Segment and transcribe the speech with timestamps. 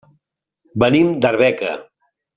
[0.85, 1.75] Venim d'Arbeca.